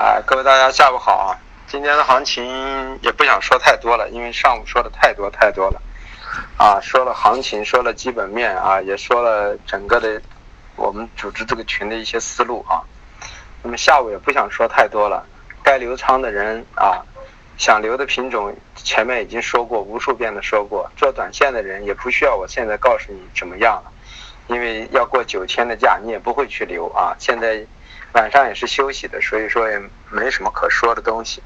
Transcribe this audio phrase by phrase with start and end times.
[0.00, 1.36] 啊，各位大家下午好啊！
[1.66, 5.82] 今天的行情也不想说太多了，因为上午说的太多太多了，
[6.56, 10.18] 啊，说了行情，说了基本面啊，也说了整个的
[10.74, 12.80] 我们组织这个群的一些思路啊。
[13.62, 15.22] 那么下午也不想说太多了，
[15.62, 17.04] 该留仓的人啊，
[17.58, 23.92] 想留的品种前面已经说过无数遍的说过，做短线的人也不需要我现在告诉你怎么样了，
[24.50, 27.16] 因为要过九天的假，你也不会去留啊。
[27.18, 27.64] 现在。
[28.12, 29.80] 晚上也是休息的，所以说也
[30.10, 31.40] 没什么可说的东西。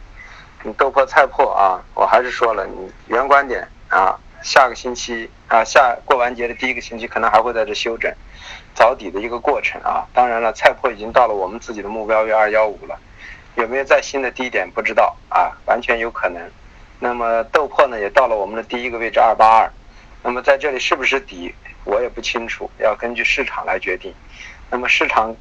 [0.62, 8.10] 你豆粕菜粕啊，我还是说了，你原观点啊，下个星期啊，下过完节的第一个星期可能还会在这休整，
[8.74, 10.08] 找底的一个过程啊。
[10.14, 12.98] 当然了，菜粕已经到了我们自己的目标约二幺五了，
[13.56, 16.40] 有没有再新的低点不知道啊，完全有可能。
[16.98, 19.70] 那么豆粕呢，也到了我们的第一个位置二八二，
[20.24, 24.12] 那么在这里是不是底，我也不清楚，要根据市场来决定。
[24.68, 25.36] 那么市场。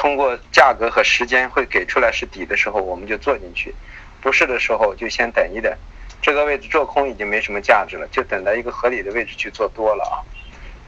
[0.00, 3.72] 通过价格和时间会给出来是底的时候，我们就做进去；
[4.20, 5.76] 不是的时候就先等一等。
[6.22, 10.22] 这个位置做空已经没什么价值了，就等到一个合理的位置去做多了啊。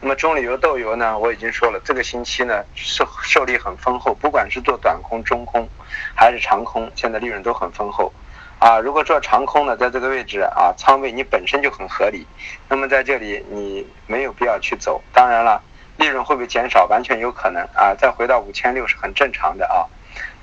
[0.00, 5.68] 那么中旅游豆油呢，我已经说了，这个星期呢受受力很丰厚，不管是做短空、中空
[6.14, 8.12] 还是长空，现在利润都很丰厚
[8.60, 8.78] 啊。
[8.78, 12.24] 如果做长空的，在这个位置啊，仓位你本身就很合理，
[12.68, 15.02] 那么在这里你没有必要去走。
[15.12, 15.60] 当然了。
[15.96, 16.86] 利润会不会减少？
[16.86, 17.94] 完全有可能啊！
[17.94, 19.84] 再回到五千六是很正常的啊。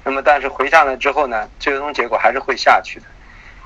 [0.03, 3.07] 那么，但是回上来之后呢，最终结果还是会下去的。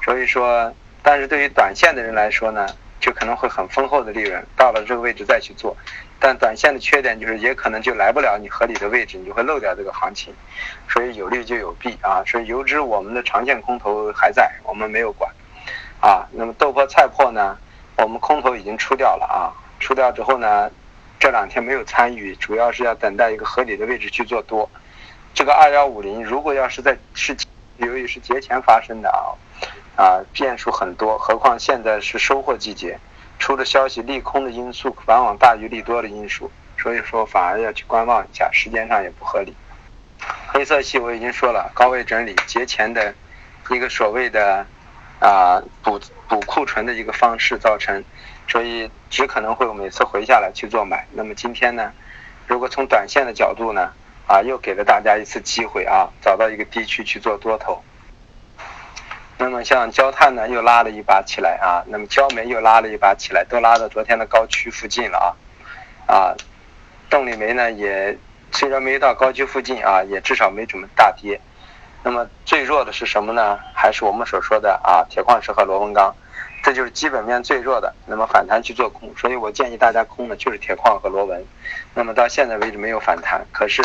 [0.05, 2.65] 所以说，但是对于短线的人来说呢，
[3.01, 5.75] 就可能会很丰厚的利润，到了这个位置再去做。
[6.19, 10.33] 但短线的缺点就是，也可能就来不了你合理的位置，你就会漏掉这个行情。
[10.87, 12.23] 所以有利就有弊啊。
[12.25, 15.29] 所以油脂我们的长线空头还在，我们没有管
[15.99, 16.25] 啊。
[16.31, 17.57] 那么豆粕、菜粕呢，
[17.97, 19.51] 我们空头已经出掉了啊。
[19.79, 20.71] 出掉之后呢？
[21.19, 24.67] 这两天没有参与，主要是要等待一个合理的位置去做多。
[25.35, 27.37] 这个二幺五零，如果要是在是
[27.77, 29.29] 由于是节前发生的啊，
[30.01, 32.97] 啊变数很多，何况现在是收获季节，
[33.37, 39.55] 出的消息利空的因素往往大于利多的因素，所以说反而要去观望一下，时间上也不合理。
[40.47, 43.13] 黑色系我已经说了，高位整理，节前的
[43.69, 44.65] 一个所谓的
[45.19, 48.03] 啊补补库存的一个方式造成。
[48.47, 51.07] 所以只可能会每次回下来去做买。
[51.13, 51.93] 那么今天呢，
[52.47, 53.93] 如果从短线的角度呢，
[54.27, 57.81] 啊，又给了大家一次机会啊，找到一个低区去做多头。
[59.43, 65.35] 那么像焦炭呢，又拉了一把起来啊，那么焦煤又拉了一把起来，都拉到昨天的高区附近了
[66.05, 66.35] 啊，啊，
[67.09, 68.15] 动力煤呢也
[68.51, 71.41] 虽然没到高区附近啊，也至少没怎么大跌。
[72.03, 73.59] 那么最弱的是什么呢？
[73.73, 76.13] 还是我们所说的啊，铁矿石和螺纹钢。
[76.63, 81.43] 这就是基本面最弱的，那么反弹去做空，所以我建议大家空的就是铁矿和螺纹。
[81.95, 83.83] 那么到现在为止没有反弹，可是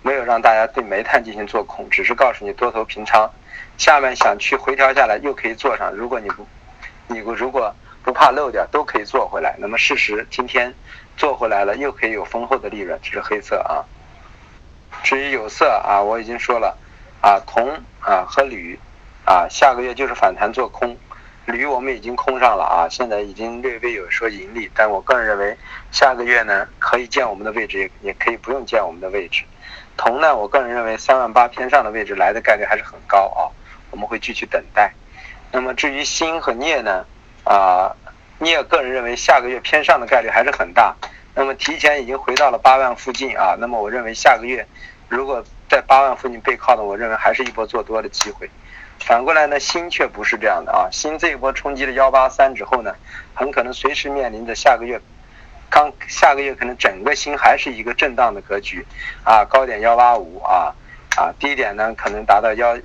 [0.00, 3.30] 没有让大家对煤炭进行做空，只是告诉你多头平仓，
[3.76, 5.92] 下面想去回调下来又可以做上。
[5.92, 6.46] 如果你不，
[7.08, 9.54] 你如果不怕漏掉，都可以做回来。
[9.58, 10.72] 那么事实今天
[11.18, 13.84] 做回来了，又可以有丰厚的利润，这是黑色啊。
[15.02, 16.74] 至于有色啊，我已经说了
[17.24, 17.66] 啊，铜
[18.00, 18.78] 啊和铝
[19.24, 20.94] 啊，下个月就是反弹做空。
[21.46, 25.56] 铝我们已经空上了啊，现在已经略微有说盈利，但我个人认为
[25.90, 29.42] 下个月呢可以见我们的位置，也也可以不用见我们的位置。
[29.96, 33.48] 铜呢，我个人认为三万八偏上的位置来的概率还是很高啊，
[33.90, 34.92] 我们会继续等待。
[35.50, 37.06] 那么至于锌和镍呢，
[37.44, 37.96] 啊，
[38.38, 40.94] 镍个人认为下个月偏上的概率还是很大。
[41.34, 44.66] 那么提前已经回到了八万附近啊，那么我认为下个月
[45.08, 45.42] 如果
[45.74, 48.48] 在八万附近背靠的，我认为还是一波做多的机会。
[49.00, 50.86] 反过来呢，新却不是这样的啊！
[50.92, 52.94] 新这一波冲击了幺八三之后呢，
[53.34, 55.00] 很可能随时面临着下个月，
[55.68, 58.86] 刚下个月可能整个新还是一个震荡的格局，
[59.24, 60.72] 啊，高点幺八五啊，
[61.16, 62.76] 啊，低点呢可能达到幺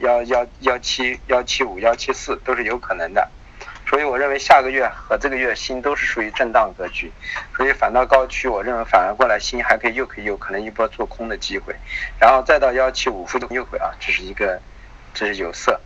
[0.00, 3.30] 幺幺幺七幺七五幺七四都是有可能的，
[3.88, 7.12] 所以我认为下个月和这个月锌都是属于震荡格局，
[7.56, 11.74] 所以反到高区，我认为反而过来锌还可以又可以有可能一波做空的机会，
[12.18, 14.60] 然后再到幺七五幅度又会啊，这是一个。
[15.18, 15.80] 这是有色，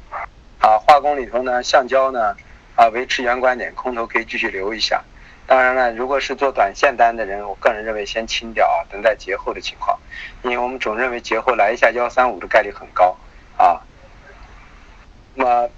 [0.59, 2.35] 啊，化工里头呢，橡胶呢，
[2.75, 5.05] 啊，维持原观点，空头可以继续留一下。
[5.47, 9.97] 当然了，如果是做短线单的人，我个人认为先清掉啊，等待节后的情况，
[10.43, 13.17] 因为我们总认为节后来一下幺三五的概率很高
[13.57, 13.81] 啊。
[15.37, 15.71] 那么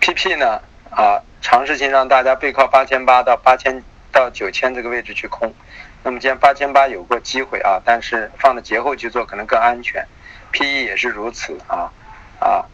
[0.00, 3.82] ，PP 呢，啊，尝试性让大家背靠八千八到八千
[4.12, 5.54] 到九千这个位置去空。
[6.02, 10.06] 那么今天八千八有过机会啊，但是放到节后去做可能更安全
[10.50, 11.92] ，PE 也是如此啊。
[12.40, 12.64] 啊，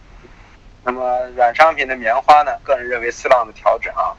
[0.85, 2.53] 那么软商品的棉花呢？
[2.63, 4.15] 个人认为四浪的调整啊。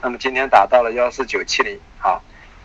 [0.00, 2.20] 那么今天达到了幺四九七零啊，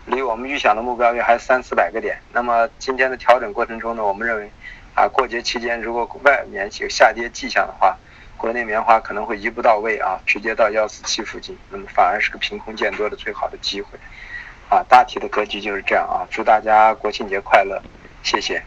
[0.05, 2.19] 离我们预想的目标价还三四百个点。
[2.31, 4.51] 那么今天的调整过程中呢，我们认为，
[4.93, 7.97] 啊，过节期间如果外面有下跌迹象的话，
[8.37, 13.97] 国内棉花可能会一步到位啊，直接到幺四七附近，那么反而是个凭空见多的最好的机会。
[14.69, 16.27] 啊，大体的格局就是这样啊！
[16.29, 17.81] 祝大家国庆节快乐，
[18.21, 18.61] 谢谢。